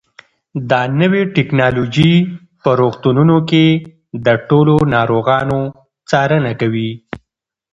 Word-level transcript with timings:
دا 0.69 0.81
نوې 0.99 1.21
ټیکنالوژي 1.35 2.13
په 2.63 2.69
روغتونونو 2.81 3.37
کې 3.49 3.65
د 4.25 4.27
ټولو 4.49 4.75
ناروغانو 4.95 5.59
څارنه 6.09 6.51
کوي. 6.61 6.91